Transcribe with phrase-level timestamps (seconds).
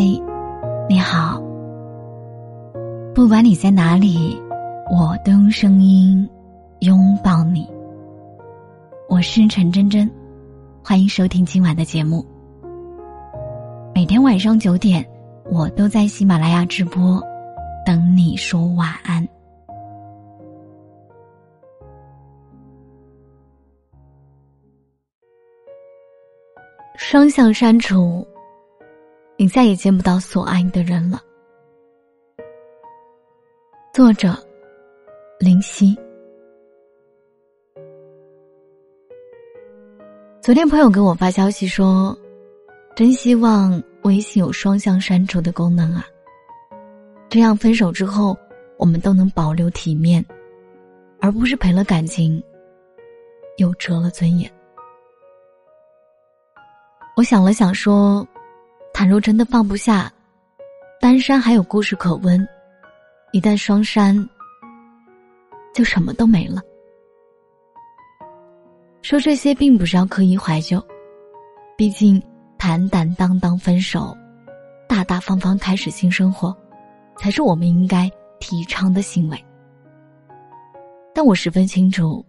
[0.00, 0.22] 嘿
[0.88, 1.42] 你好。
[3.12, 4.40] 不管你在哪里，
[4.88, 6.30] 我都用声音
[6.82, 7.68] 拥抱你。
[9.08, 10.08] 我是陈真真，
[10.84, 12.24] 欢迎收听今晚的节目。
[13.92, 15.04] 每天晚上九点，
[15.50, 17.20] 我都在喜马拉雅直播，
[17.84, 19.26] 等你说晚安。
[26.96, 28.24] 双向删除。
[29.40, 31.22] 你再也见不到所爱的人了。
[33.94, 34.36] 作者：
[35.38, 35.96] 林夕。
[40.42, 42.18] 昨天朋友给我发消息说
[42.96, 46.04] ：“真希望微信有双向删除的功能啊，
[47.28, 48.36] 这样分手之后
[48.76, 50.24] 我们都能保留体面，
[51.20, 52.42] 而不是赔了感情，
[53.58, 54.50] 又折了尊严。”
[57.16, 58.26] 我想了想说。
[58.98, 60.12] 倘若真的放不下，
[61.00, 62.36] 单山还有故事可温；
[63.30, 64.28] 一旦双删，
[65.72, 66.60] 就什么都没了。
[69.00, 70.84] 说这些并不是要刻意怀旧，
[71.76, 72.20] 毕竟
[72.58, 74.12] 坦坦荡荡分手，
[74.88, 76.52] 大大方方开始新生活，
[77.16, 79.44] 才是我们应该提倡的行为。
[81.14, 82.26] 但我十分清楚，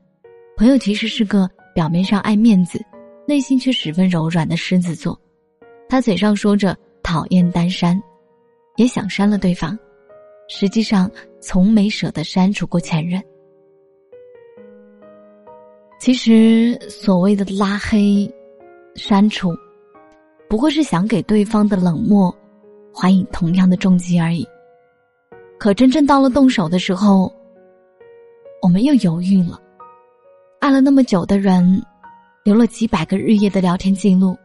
[0.56, 2.80] 朋友其实是个表面上爱面子，
[3.28, 5.20] 内心却十分柔软的狮子座。
[5.90, 8.00] 他嘴上说着讨厌单删，
[8.78, 9.78] 也想删了对方，
[10.48, 11.10] 实际上
[11.42, 13.20] 从没舍得删除过前任。
[16.00, 18.32] 其实所谓的拉黑、
[18.94, 19.52] 删除，
[20.48, 22.34] 不过是想给对方的冷漠
[22.94, 24.48] 还以同样的重击而已。
[25.58, 27.34] 可真正到了动手的时候，
[28.62, 29.60] 我们又犹豫了。
[30.60, 31.84] 爱了那么久的人，
[32.44, 34.38] 留了几百个日夜的聊天记录。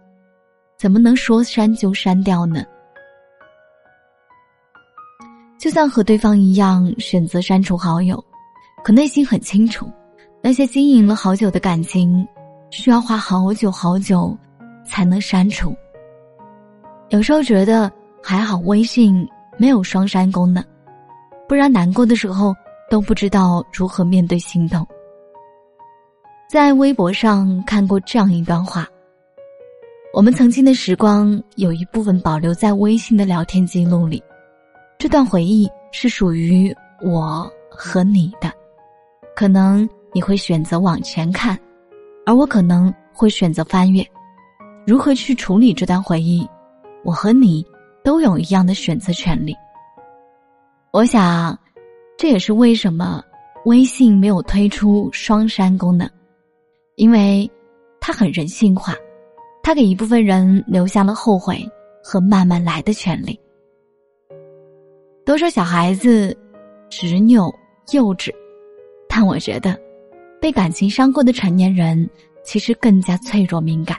[0.84, 2.62] 怎么能说删就删掉呢？
[5.58, 8.22] 就像和对方一样选择删除好友，
[8.84, 9.90] 可内心很清楚，
[10.42, 12.28] 那些经营了好久的感情，
[12.68, 14.36] 需要花好久好久
[14.84, 15.74] 才能删除。
[17.08, 17.90] 有时候觉得
[18.22, 20.62] 还好，微信没有双删功能，
[21.48, 22.55] 不然难过的时候
[22.90, 24.86] 都不知道如何面对心痛。
[26.46, 28.86] 在微博上看过这样一段话。
[30.14, 34.23] 我们曾经的时光有一部分保留在微信的聊天记录里，
[34.97, 38.48] 这段回忆是属于我和你的。
[39.35, 41.58] 可能你会选择往前看，
[42.25, 44.07] 而我可能会选择翻阅。
[44.86, 46.48] 如何去处理这段回忆，
[47.02, 47.67] 我和你
[48.05, 49.52] 都有一样的选择权利。
[50.92, 51.58] 我想，
[52.17, 53.20] 这也是为什么
[53.64, 56.08] 微信没有推出双删功能，
[56.95, 57.51] 因为
[58.01, 58.95] 它很人性化。
[59.64, 61.67] 他给一部分人留下了后悔
[62.02, 63.41] 和慢慢来的权利。
[65.25, 66.36] 都说小孩子
[66.91, 67.51] 执拗
[67.92, 68.30] 幼稚，
[69.08, 69.75] 但我觉得，
[70.39, 72.07] 被感情伤过的成年人
[72.45, 73.97] 其实更加脆弱敏感。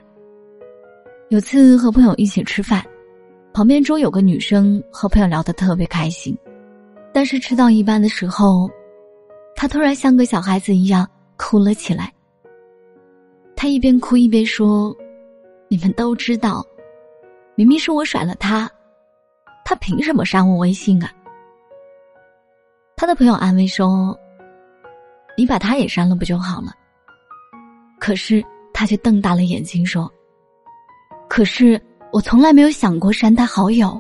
[1.30, 2.86] 有次和朋友一起吃饭，
[3.52, 6.38] 旁边桌有个女生和朋友聊得特别开心，
[7.12, 8.70] 但是吃到一半的时候，
[9.56, 12.14] 她突然像个小孩子一样哭了起来。
[13.56, 14.96] 她一边哭一边说。
[15.68, 16.66] 你们都知道，
[17.56, 18.70] 明明是我甩了他，
[19.66, 21.12] 他凭什么删我微信啊？
[22.96, 24.18] 他的朋友安慰说
[25.38, 26.72] ：“你把他也删了不就好了？”
[28.00, 28.44] 可是
[28.74, 30.12] 他却瞪大了眼睛说
[31.28, 31.82] ：“可是
[32.14, 34.00] 我从来没有想过删他好友。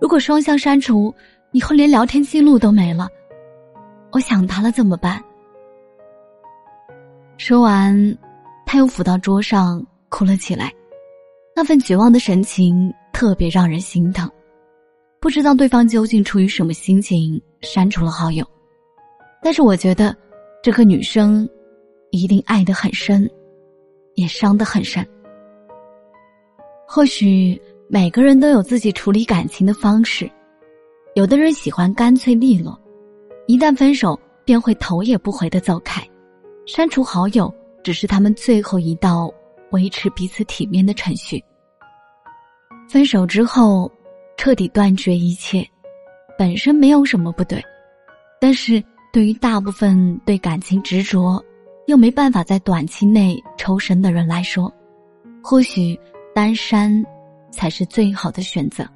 [0.00, 1.12] 如果双向删除，
[1.52, 3.08] 以后连聊天记录都没了，
[4.12, 5.22] 我想他了怎么办？”
[7.38, 8.18] 说完，
[8.66, 9.84] 他又伏到桌上。
[10.08, 10.72] 哭了起来，
[11.54, 14.30] 那份绝望的神情特别让人心疼。
[15.20, 18.46] 不知道对方究竟出于什么心情删除了好友，
[19.42, 20.16] 但是我觉得
[20.62, 21.48] 这个女生
[22.10, 23.28] 一定爱得很深，
[24.14, 25.04] 也伤得很深。
[26.86, 30.30] 或许每个人都有自己处理感情的方式，
[31.14, 32.80] 有的人喜欢干脆利落，
[33.46, 36.00] 一旦分手便会头也不回的走开，
[36.64, 37.52] 删除好友
[37.82, 39.30] 只是他们最后一道。
[39.70, 41.42] 维持彼此体面的程序。
[42.88, 43.90] 分手之后，
[44.36, 45.66] 彻底断绝一切，
[46.38, 47.62] 本身没有什么不对，
[48.40, 48.82] 但是
[49.12, 51.42] 对于大部分对感情执着，
[51.86, 54.72] 又没办法在短期内抽身的人来说，
[55.42, 55.98] 或许
[56.34, 57.04] 单身
[57.50, 58.86] 才是最好的选择。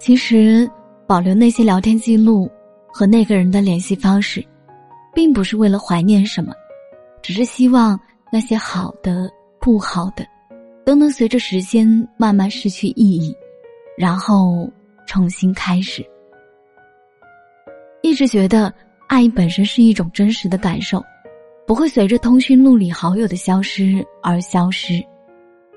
[0.00, 0.68] 其实，
[1.06, 2.50] 保留那些聊天记录
[2.92, 4.44] 和那个人的联系方式，
[5.14, 6.52] 并不是为了怀念什么，
[7.22, 7.96] 只是希望。
[8.32, 9.30] 那些好的、
[9.60, 10.26] 不好的，
[10.86, 11.86] 都能随着时间
[12.16, 13.36] 慢慢失去意义，
[13.94, 14.66] 然后
[15.06, 16.02] 重新开始。
[18.00, 18.72] 一直觉得
[19.06, 21.04] 爱本身是一种真实的感受，
[21.66, 24.94] 不会随着通讯录里好友的消失而消失。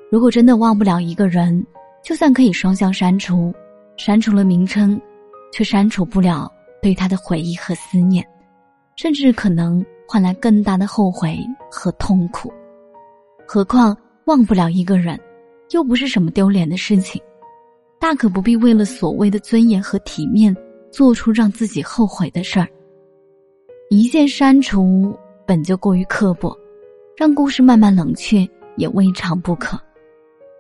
[0.10, 1.62] 如果真的忘不了一个人，
[2.02, 3.54] 就算可以双向删除，
[3.98, 5.00] 删除了名称，
[5.52, 6.50] 却删除不了
[6.82, 8.26] 对他的回忆和思念，
[8.96, 12.52] 甚至可能换来更大的后悔和痛苦。
[13.48, 15.20] 何况忘不了一个人，
[15.72, 17.22] 又不是什么丢脸的事情，
[18.00, 20.56] 大可不必为了所谓的尊严和体面。
[20.92, 22.70] 做出让自己后悔的事儿，
[23.90, 25.14] 一键删除
[25.46, 26.58] 本就过于刻薄，
[27.18, 28.48] 让故事慢慢冷却
[28.78, 29.78] 也未尝不可。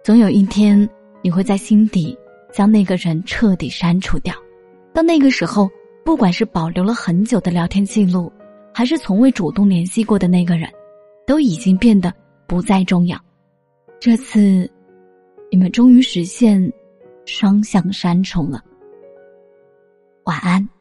[0.03, 0.89] 总有一天，
[1.21, 2.17] 你会在心底
[2.51, 4.35] 将那个人彻底删除掉。
[4.93, 5.69] 到那个时候，
[6.03, 8.29] 不管是保留了很久的聊天记录，
[8.77, 10.69] 还是从未主动联系过的那个人，
[11.25, 12.13] 都已经变得
[12.45, 13.17] 不再重要。
[14.01, 14.69] 这次，
[15.49, 16.69] 你们终于实现
[17.25, 18.61] 双向删除了。
[20.25, 20.74] 晚安。